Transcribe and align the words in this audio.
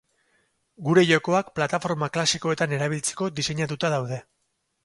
Gure 0.87 1.03
jokoak 1.09 1.51
plataforma 1.59 2.09
klasikoetan 2.17 2.75
erabiltzeko 2.79 3.31
diseinatuta 3.41 3.97
daude. 3.99 4.23